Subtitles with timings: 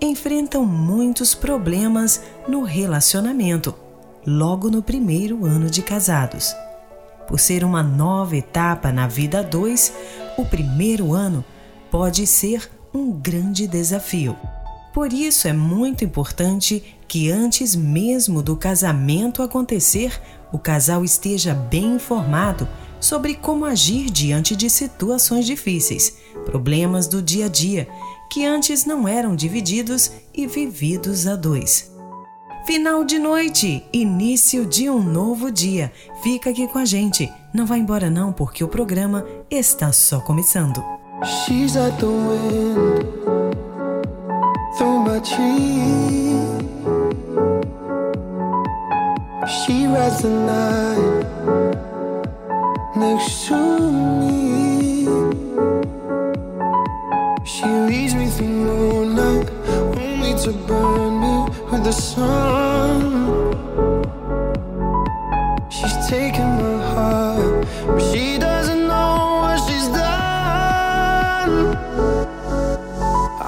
[0.00, 3.74] enfrentam muitos problemas no relacionamento,
[4.26, 6.54] logo no primeiro ano de casados.
[7.26, 9.92] Por ser uma nova etapa na vida a dois,
[10.36, 11.44] o primeiro ano
[11.90, 14.36] pode ser um grande desafio.
[14.94, 20.20] Por isso é muito importante que antes mesmo do casamento acontecer,
[20.52, 22.66] o casal esteja bem informado
[23.00, 27.86] sobre como agir diante de situações difíceis, problemas do dia a dia
[28.30, 31.90] que antes não eram divididos e vividos a dois.
[32.66, 35.90] Final de noite, início de um novo dia.
[36.22, 37.32] Fica aqui com a gente.
[37.54, 40.84] Não vá embora não, porque o programa está só começando.
[41.24, 43.06] She's at the wind,
[44.76, 46.28] through my tree.
[49.46, 51.28] She rides the night
[52.94, 55.06] next to me.
[57.44, 57.64] She
[60.44, 61.34] to burn me
[61.70, 63.00] with the sun.
[65.68, 71.54] She's taken my heart, but she doesn't know what she's done.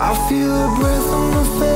[0.09, 1.70] I feel her breath on my face,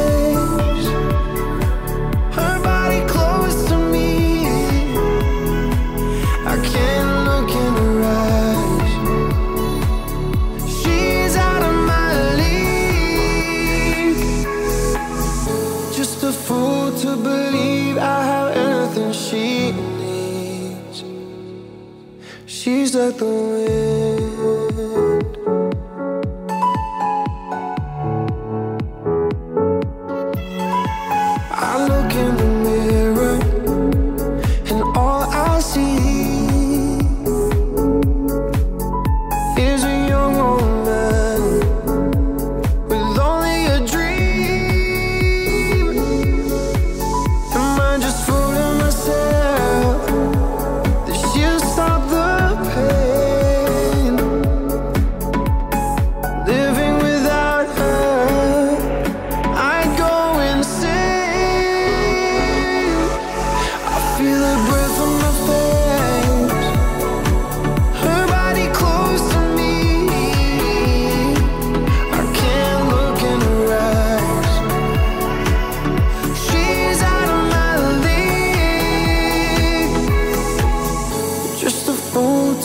[23.14, 23.53] She's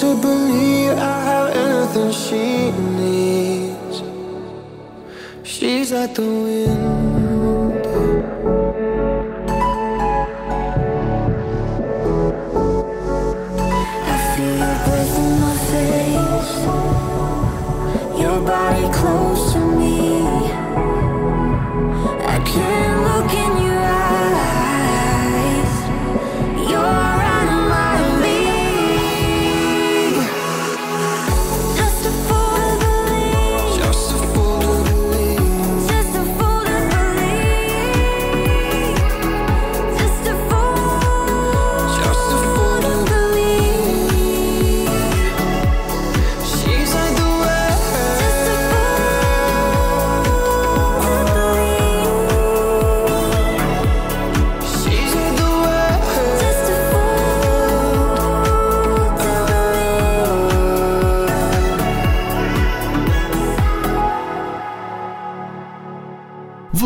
[0.09, 4.01] to believe I have anything she needs.
[5.43, 7.18] She's like the wind.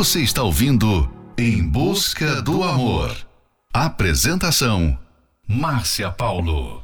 [0.03, 3.15] Você está ouvindo Em Busca do Amor.
[3.73, 4.99] Apresentação:
[5.47, 6.83] Márcia Paulo.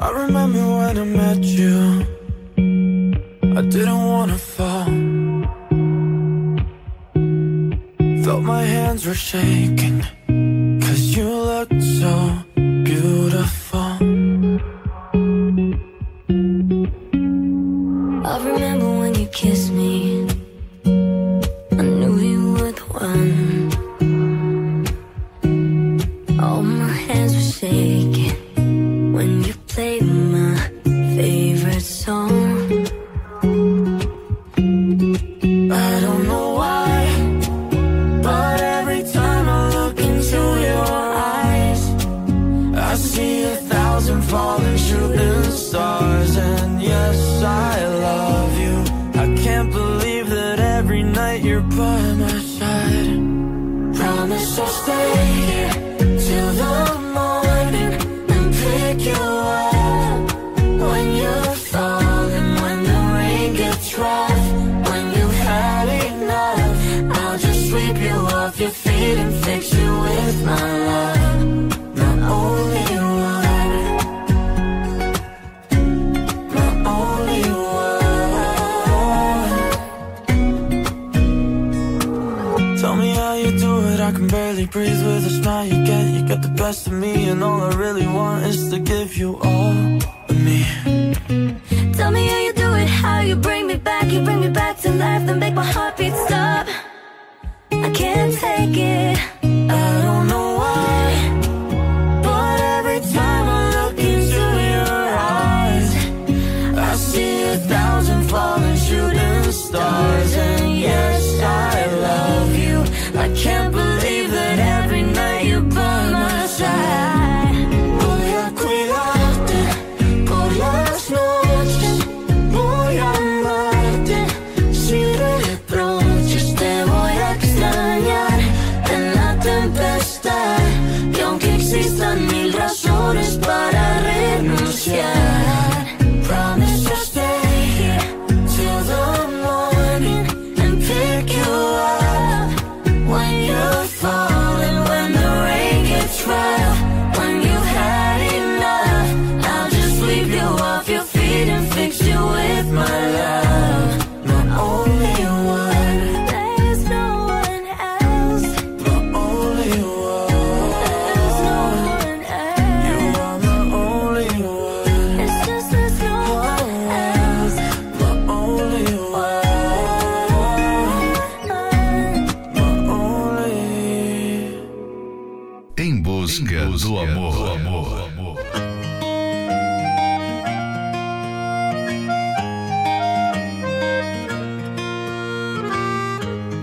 [0.00, 2.04] I remember when I met you.
[3.56, 4.75] I didn't wanna fall.
[8.26, 10.02] Felt my hands were shaking.
[10.80, 12.45] Cause you looked so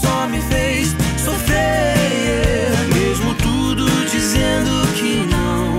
[0.00, 2.70] só me fez sofrer.
[2.94, 5.78] Mesmo tudo dizendo que não,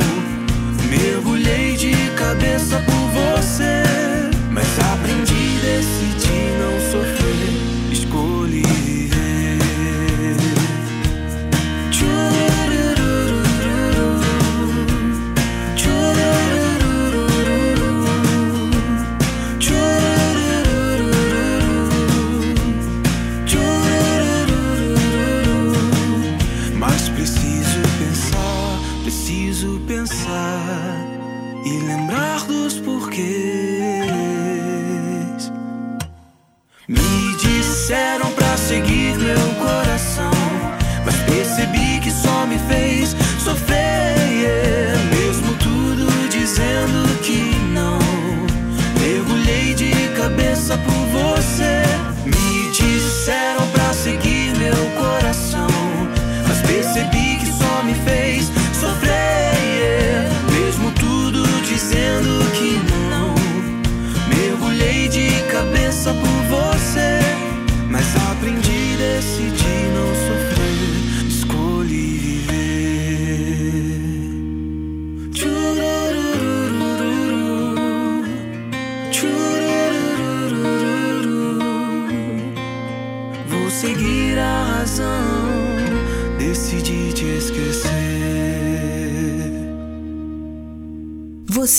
[0.89, 3.98] mergulhei de cabeça por você.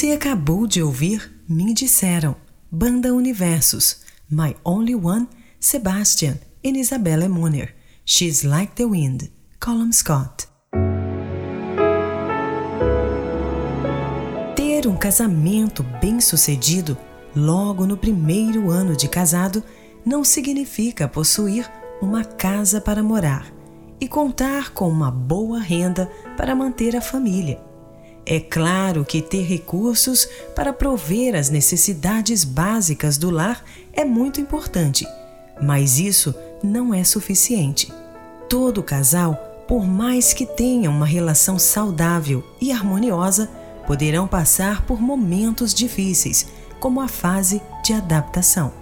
[0.00, 2.34] Você acabou de ouvir Me Disseram,
[2.72, 5.28] Banda Universos, My Only One,
[5.60, 7.74] Sebastian e Isabella Moner,
[8.06, 9.30] She's Like the Wind,
[9.62, 10.48] Colum Scott.
[14.56, 16.96] Ter um casamento bem sucedido
[17.36, 19.62] logo no primeiro ano de casado
[20.02, 23.52] não significa possuir uma casa para morar
[24.00, 27.68] e contar com uma boa renda para manter a família
[28.32, 35.04] é claro que ter recursos para prover as necessidades básicas do lar é muito importante,
[35.60, 36.32] mas isso
[36.62, 37.92] não é suficiente.
[38.48, 39.34] Todo casal,
[39.66, 43.50] por mais que tenha uma relação saudável e harmoniosa,
[43.84, 46.46] poderão passar por momentos difíceis,
[46.78, 48.72] como a fase de adaptação.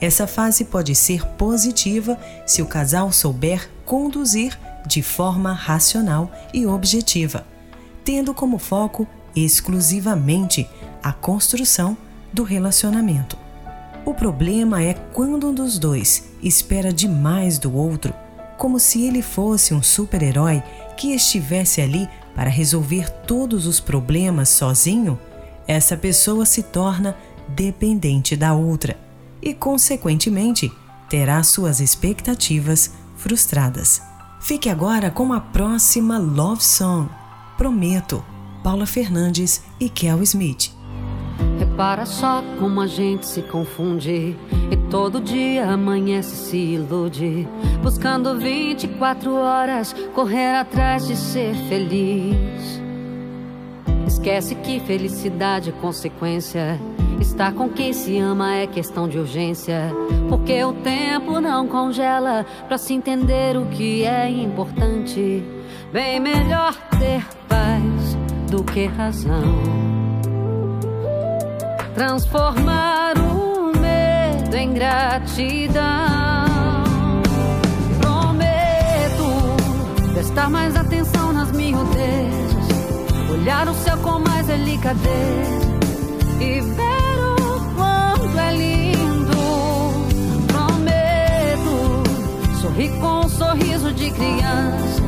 [0.00, 7.53] Essa fase pode ser positiva se o casal souber conduzir de forma racional e objetiva,
[8.04, 10.68] tendo como foco exclusivamente
[11.02, 11.96] a construção
[12.32, 13.36] do relacionamento.
[14.04, 18.12] O problema é quando um dos dois espera demais do outro,
[18.58, 20.62] como se ele fosse um super-herói
[20.96, 25.18] que estivesse ali para resolver todos os problemas sozinho,
[25.66, 27.16] essa pessoa se torna
[27.48, 28.96] dependente da outra
[29.40, 30.70] e, consequentemente,
[31.08, 34.02] terá suas expectativas frustradas.
[34.40, 37.08] Fique agora com a próxima Love Song,
[37.56, 38.24] Prometo,
[38.64, 40.72] Paula Fernandes e Kel Smith.
[41.58, 44.36] Repara só como a gente se confunde
[44.70, 47.46] e todo dia amanhece se ilude,
[47.80, 52.82] buscando 24 horas correr atrás de ser feliz.
[54.04, 56.80] Esquece que felicidade é consequência.
[57.20, 59.92] Estar com quem se ama é questão de urgência.
[60.28, 65.44] Porque o tempo não congela pra se entender o que é importante.
[65.94, 68.16] Bem melhor ter paz
[68.50, 69.62] do que razão.
[71.94, 75.84] Transformar o medo em gratidão.
[78.00, 79.54] Prometo
[80.14, 82.66] prestar mais atenção nas miudezas
[83.30, 85.78] olhar o céu com mais delicadeza
[86.40, 87.36] e ver o
[87.76, 89.36] quanto é lindo.
[90.48, 92.02] Prometo
[92.60, 95.03] sorrir com um sorriso de criança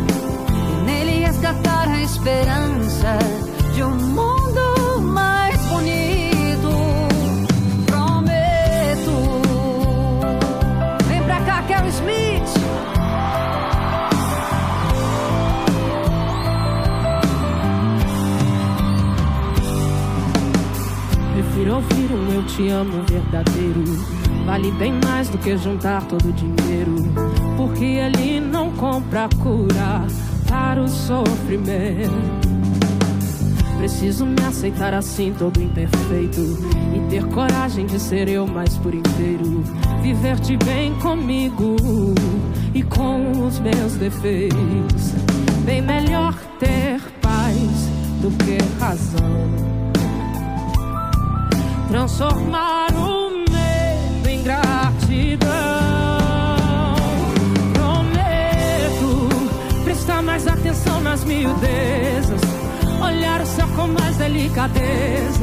[1.37, 3.19] resgatar a esperança
[3.75, 6.71] de um mundo mais bonito.
[7.85, 9.13] Prometo.
[11.07, 12.43] Vem pra cá, Carol Smith.
[21.35, 23.85] Prefiro ouvir um eu te amo verdadeiro.
[24.47, 26.95] Vale bem mais do que juntar todo o dinheiro.
[27.59, 30.07] Porque ele não compra cura
[30.49, 32.11] para o sofrimento.
[33.79, 36.41] Preciso me aceitar assim, todo imperfeito.
[36.95, 39.63] E ter coragem de ser eu mais por inteiro.
[40.03, 41.77] Viver-te bem comigo
[42.75, 45.13] e com os meus defeitos.
[45.65, 47.89] Bem melhor ter paz
[48.21, 49.77] do que razão
[51.89, 53.26] transformar o
[60.37, 62.43] mais atenção nas miudezas,
[63.03, 65.41] olhar o céu com mais delicadeza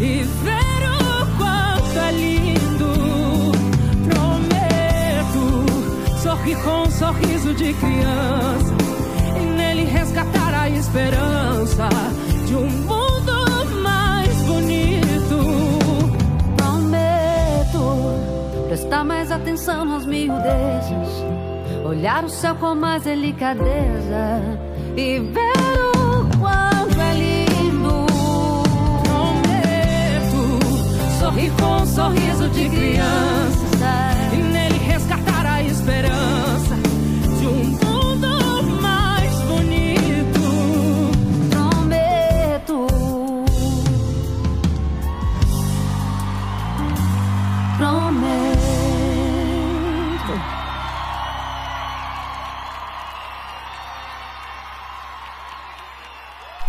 [0.00, 2.90] e ver o quanto é lindo.
[4.10, 5.64] Prometo
[6.20, 8.74] sorrir com um sorriso de criança
[9.40, 11.88] e nele resgatar a esperança
[12.48, 15.38] de um mundo mais bonito.
[16.56, 18.18] Prometo
[18.66, 21.24] prestar mais atenção nas miudezas,
[21.86, 24.40] olhar o céu com mais delicadeza
[24.96, 25.52] e ver
[25.94, 28.06] o quanto é lindo.
[29.04, 30.58] Prometo
[31.20, 33.65] sorrir com um sorriso de criança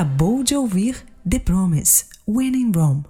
[0.00, 0.96] Acabou de ouvir
[1.28, 3.04] The Promise, When in Rome.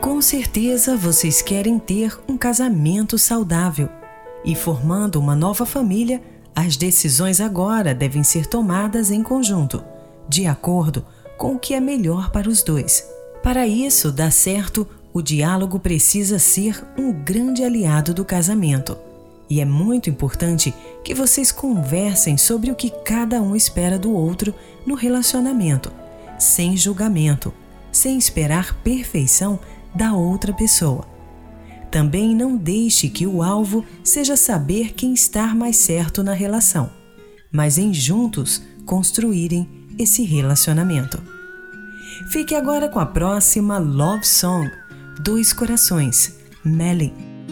[0.00, 3.88] Com certeza vocês querem ter um casamento saudável
[4.44, 6.22] e formando uma nova família,
[6.54, 9.82] as decisões agora devem ser tomadas em conjunto,
[10.28, 11.04] de acordo
[11.36, 13.04] com o que é melhor para os dois.
[13.42, 18.96] Para isso dar certo, o diálogo precisa ser um grande aliado do casamento.
[19.48, 20.74] E é muito importante
[21.04, 24.54] que vocês conversem sobre o que cada um espera do outro
[24.86, 25.92] no relacionamento,
[26.38, 27.52] sem julgamento,
[27.90, 29.58] sem esperar perfeição
[29.94, 31.06] da outra pessoa.
[31.90, 36.90] Também não deixe que o alvo seja saber quem está mais certo na relação,
[37.50, 41.22] mas em juntos construírem esse relacionamento.
[42.30, 44.70] Fique agora com a próxima Love Song,
[45.22, 47.31] Dois Corações, Melly.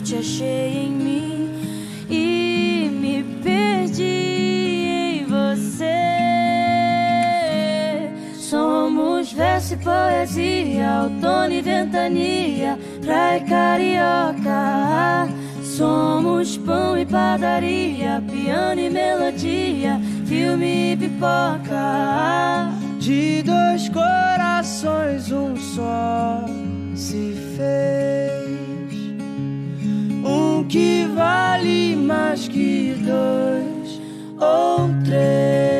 [0.00, 1.50] Quando te achei em mim
[2.08, 5.94] e me perdi em você.
[8.34, 15.28] Somos verso e poesia, outono e ventania, praia e carioca.
[15.62, 22.70] Somos pão e padaria, piano e melodia, filme e pipoca.
[22.98, 26.44] De dois corações, um só
[26.94, 28.29] se fez.
[30.70, 34.00] Que vale mais que dois
[34.38, 35.79] ou três.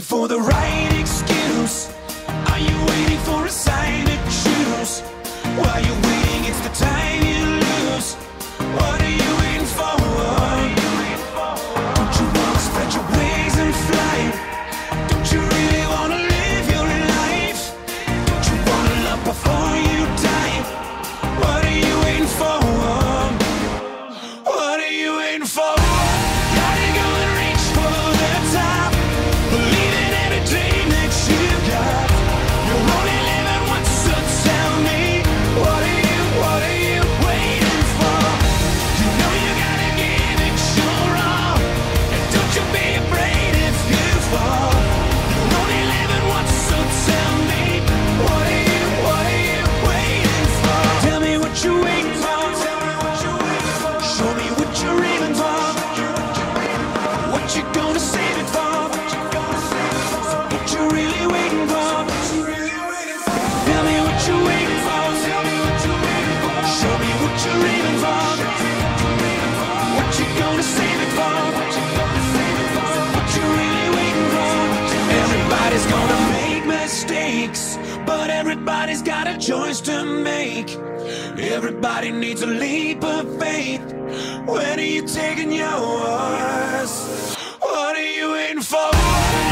[0.00, 0.89] for the rain.
[81.38, 83.82] Everybody needs a leap of faith.
[84.46, 87.36] When are you taking yours?
[87.60, 89.49] What are you in for?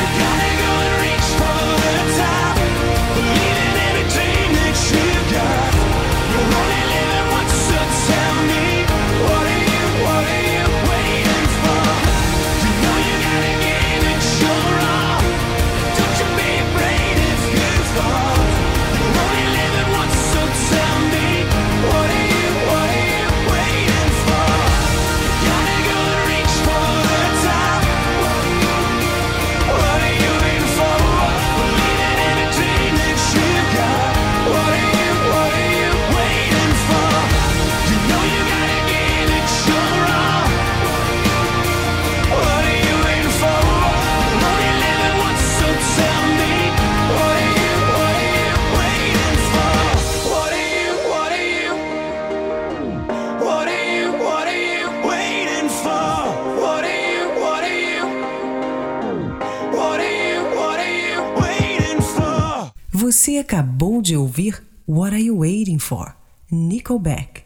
[63.29, 66.17] Você acabou de ouvir What Are You Waiting For?
[66.51, 67.43] Nickelback.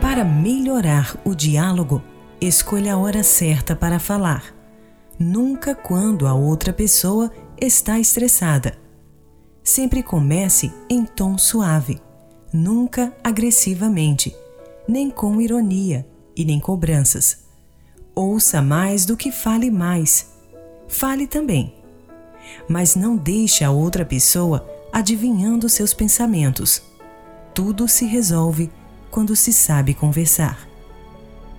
[0.00, 2.02] Para melhorar o diálogo,
[2.40, 4.52] escolha a hora certa para falar.
[5.16, 8.76] Nunca quando a outra pessoa está estressada.
[9.62, 12.02] Sempre comece em tom suave,
[12.52, 14.34] nunca agressivamente,
[14.88, 16.04] nem com ironia
[16.36, 17.44] e nem cobranças.
[18.16, 20.39] Ouça mais do que fale mais
[20.90, 21.72] Fale também.
[22.68, 26.82] Mas não deixe a outra pessoa adivinhando seus pensamentos.
[27.54, 28.70] Tudo se resolve
[29.10, 30.68] quando se sabe conversar.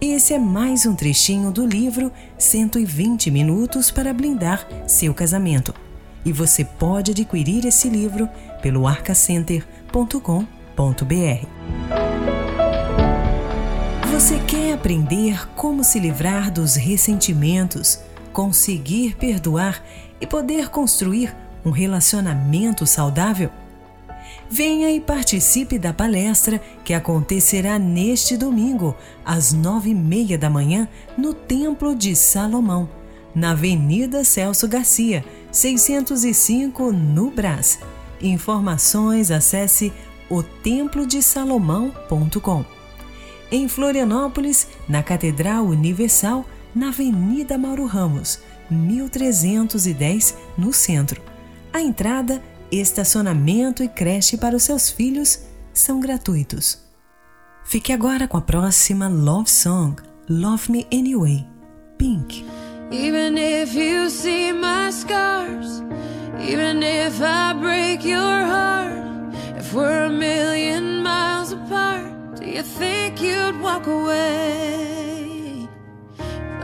[0.02, 5.74] Esse é mais um trechinho do livro 120 Minutos para Blindar Seu Casamento.
[6.26, 8.28] E você pode adquirir esse livro
[8.62, 11.48] pelo arcacenter.com.br.
[14.12, 18.00] Você quer aprender como se livrar dos ressentimentos,
[18.32, 19.84] conseguir perdoar
[20.20, 23.50] e poder construir um relacionamento saudável?
[24.50, 30.90] Venha e participe da palestra que acontecerá neste domingo, às nove e meia da manhã,
[31.18, 32.90] no Templo de Salomão,
[33.34, 37.80] na Avenida Celso Garcia, 605, no Brás.
[38.22, 39.94] Informações acesse
[40.30, 42.66] otemplodesalomão.com.
[43.52, 51.22] Em Florianópolis, na Catedral Universal, na Avenida Mauro Ramos, 1310, no centro.
[51.74, 55.40] A entrada estacionamento e creche para os seus filhos
[55.74, 56.80] são gratuitos.
[57.66, 59.96] Fique agora com a próxima Love Song,
[60.30, 61.46] Love Me Anyway,
[61.98, 62.46] Pink.
[62.92, 65.82] Even if you see my scars,
[66.40, 73.22] even if I break your heart, if we're a million miles apart, do you think
[73.22, 75.31] you'd walk away?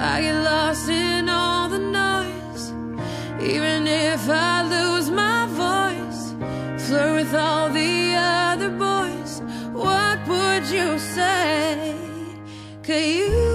[0.10, 2.72] I get lost in all the noise,
[3.42, 6.22] even if I lose my voice,
[6.88, 9.42] flirt with all the other boys,
[9.74, 11.94] what would you say?
[12.84, 13.47] Could you?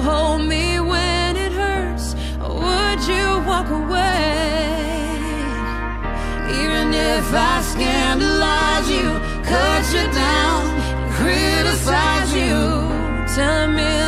[0.00, 2.14] Hold me when it hurts?
[2.42, 5.16] Or would you walk away?
[6.60, 9.08] Even if I scandalize you,
[9.52, 10.62] cut you down,
[11.18, 12.56] criticize you,
[13.34, 14.05] tell a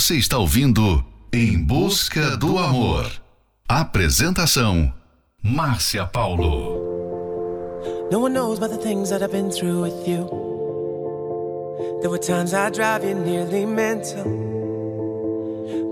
[0.00, 3.04] Você está ouvindo Em Busca do Amor.
[3.68, 4.90] Apresentação:
[5.42, 6.80] Márcia Paulo.
[8.10, 10.26] No one knows about the things that I've been through with you.
[12.00, 14.24] There were times I drive you nearly mental.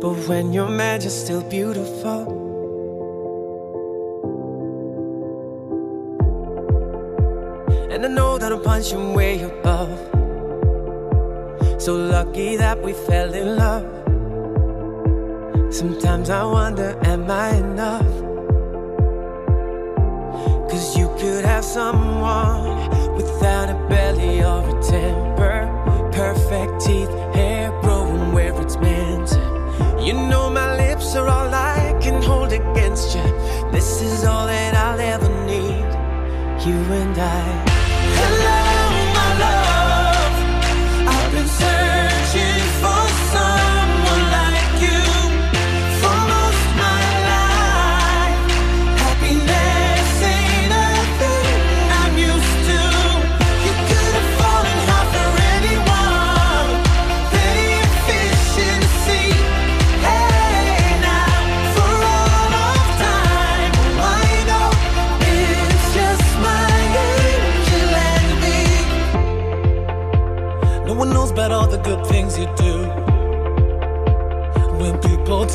[0.00, 2.24] But when you're mad, you're still beautiful.
[7.92, 9.90] And I know that I'm punching way above.
[11.78, 13.97] So lucky that we fell in love.
[15.70, 18.06] Sometimes I wonder, am I enough?
[20.70, 26.10] Cause you could have someone without a belly or a temper.
[26.12, 29.30] Perfect teeth, hair growing where it's meant.
[30.04, 33.22] You know my lips are all I can hold against you.
[33.70, 36.66] This is all that I'll ever need.
[36.66, 37.67] You and I.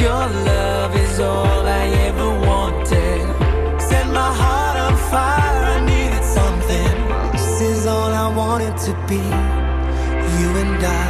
[0.00, 3.22] Your love is all I ever wanted.
[3.80, 6.96] Set my heart on fire, I needed something.
[7.32, 9.22] This is all I wanted to be.
[10.40, 11.09] You and I.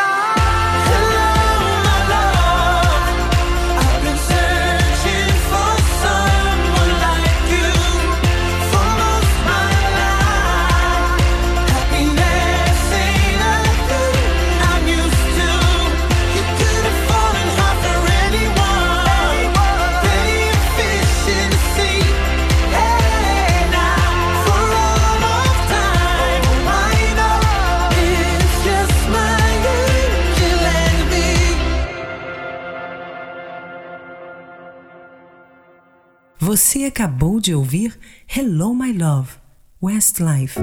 [36.51, 37.97] Você acabou de ouvir
[38.27, 39.35] Hello My Love,
[39.81, 40.59] Westlife.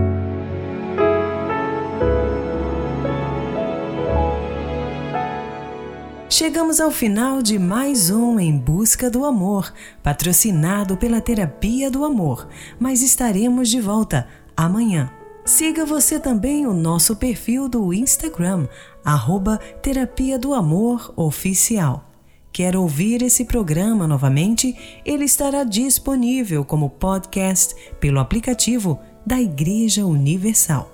[6.29, 9.73] Chegamos ao final de mais um Em Busca do Amor,
[10.03, 12.47] patrocinado pela Terapia do Amor,
[12.79, 15.11] mas estaremos de volta amanhã.
[15.43, 18.69] Siga você também o nosso perfil do Instagram,
[19.03, 22.08] arroba Terapia do Amor Oficial.
[22.53, 24.77] Quer ouvir esse programa novamente?
[25.05, 30.91] Ele estará disponível como podcast pelo aplicativo da Igreja Universal.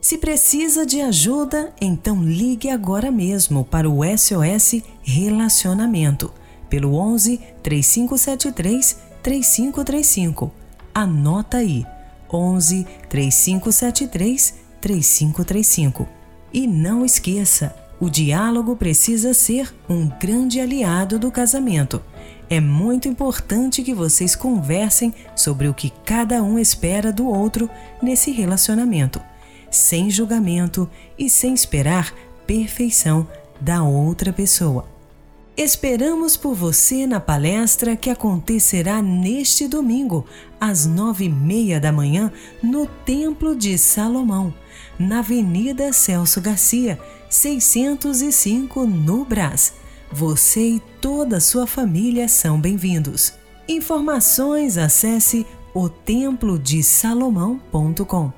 [0.00, 6.32] Se precisa de ajuda, então ligue agora mesmo para o SOS Relacionamento
[6.68, 10.50] pelo 11 3573 3535.
[10.94, 11.86] Anota aí:
[12.32, 16.08] 11 3573 3535.
[16.52, 22.02] E não esqueça, o diálogo precisa ser um grande aliado do casamento.
[22.50, 27.70] É muito importante que vocês conversem sobre o que cada um espera do outro
[28.02, 29.22] nesse relacionamento,
[29.70, 32.12] sem julgamento e sem esperar
[32.44, 33.24] perfeição
[33.60, 34.84] da outra pessoa.
[35.56, 40.26] Esperamos por você na palestra que acontecerá neste domingo,
[40.60, 44.52] às nove e meia da manhã, no Templo de Salomão,
[44.98, 46.98] na Avenida Celso Garcia,
[47.32, 49.72] 605, no Brás.
[50.12, 53.32] Você e toda a sua família são bem-vindos.
[53.66, 58.32] Informações acesse otemplodesalomão.com.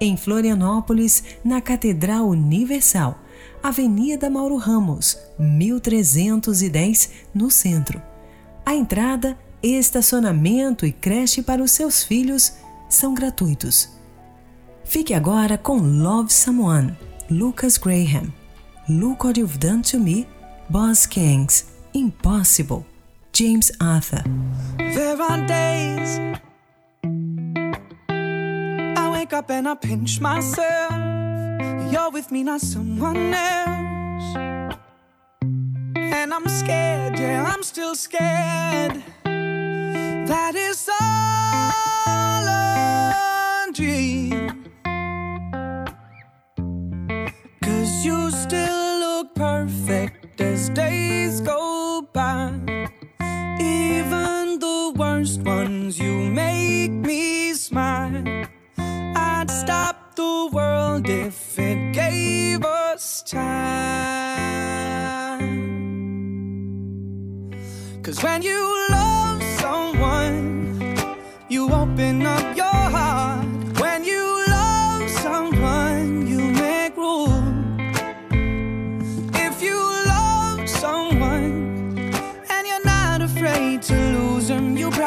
[0.00, 3.18] Em Florianópolis, na Catedral Universal,
[3.60, 8.00] Avenida Mauro Ramos, 1310, no centro.
[8.64, 12.52] A entrada, estacionamento e creche para os seus filhos
[12.88, 13.88] são gratuitos.
[14.84, 16.96] Fique agora com Love Someone,
[17.30, 18.32] Lucas Graham.
[18.88, 20.26] Look What You've Done to Me,
[20.70, 22.86] Buzz Kings, Impossible,
[23.32, 24.22] James Arthur.
[24.78, 26.18] There are days
[28.96, 30.92] I wake up and I pinch myself.
[31.92, 34.36] You're with me, not someone else.
[35.96, 39.02] And I'm scared, yeah, I'm still scared.
[39.24, 44.57] That is all a dream.
[47.78, 52.50] Cause you still look perfect as days go by.
[53.60, 58.24] Even the worst ones, you make me smile.
[58.76, 63.38] I'd stop the world if it gave us time.
[68.02, 68.97] Cause when you look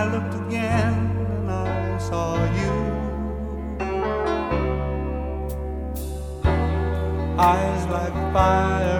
[0.00, 0.94] I looked again
[1.30, 2.72] and I saw you.
[7.38, 8.99] Eyes like fire.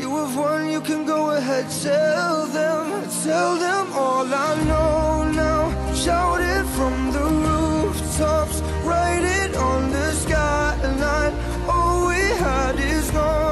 [0.00, 5.94] You have won, you can go ahead, tell them, tell them all I know now.
[5.94, 11.34] Shout it from the rooftops, write it on the skyline.
[11.68, 13.49] All we had is gone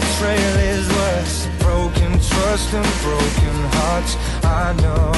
[0.00, 1.48] betrayal is worse.
[1.60, 4.12] Broken trust and broken hearts.
[4.44, 5.12] I know,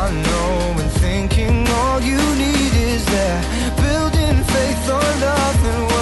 [0.00, 0.80] I know.
[0.82, 3.40] And thinking all you need is there.
[3.84, 5.95] Building faith on nothing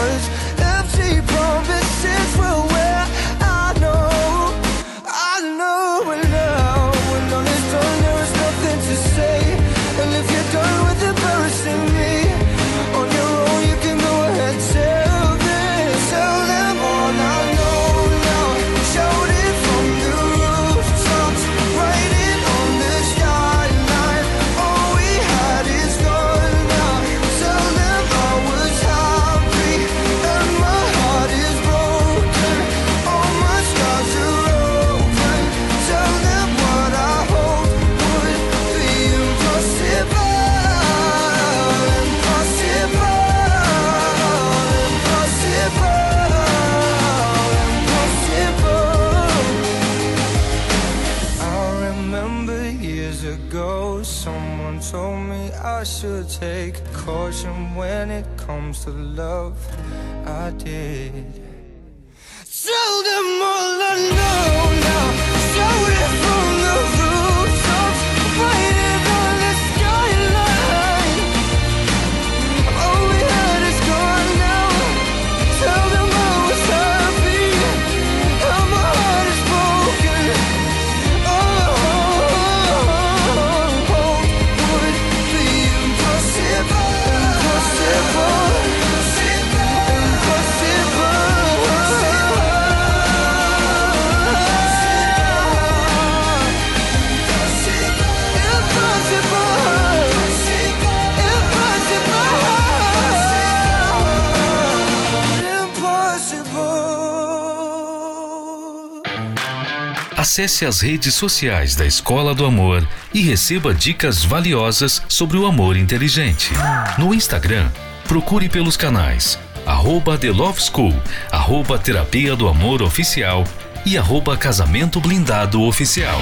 [110.24, 115.76] Acesse as redes sociais da Escola do Amor e receba dicas valiosas sobre o amor
[115.76, 116.50] inteligente.
[116.96, 117.70] No Instagram,
[118.08, 120.94] procure pelos canais arroba The Love School,
[121.30, 123.44] arroba Terapia do Amor Oficial
[123.84, 126.18] e arroba Casamento Blindado Oficial.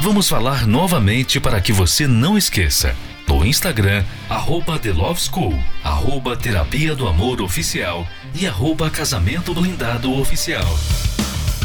[0.00, 2.96] Vamos falar novamente para que você não esqueça.
[3.28, 10.12] No Instagram, arroba The Love School, arroba Terapia do Amor Oficial e arroba Casamento Blindado
[10.18, 10.76] Oficial.